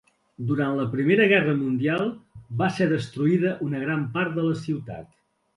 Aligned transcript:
Durant 0.51 0.77
la 0.79 0.85
Primera 0.93 1.27
Guerra 1.31 1.53
Mundial 1.59 2.09
va 2.63 2.71
ser 2.79 2.87
destruïda 2.95 3.55
una 3.67 3.83
gran 3.87 4.11
part 4.17 4.37
de 4.41 4.51
la 4.51 4.57
ciutat. 4.67 5.17